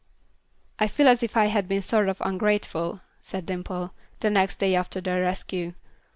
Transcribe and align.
"I 0.79 0.87
feel 0.87 1.07
as 1.07 1.21
if 1.21 1.37
I 1.37 1.45
had 1.45 1.67
been 1.67 1.83
sort 1.83 2.09
of 2.09 2.17
ungrateful," 2.21 3.01
said 3.21 3.45
Dimple, 3.45 3.93
the 4.21 4.31
next 4.31 4.57
day 4.57 4.73
after 4.73 4.99
their 4.99 5.21
rescue. 5.21 5.75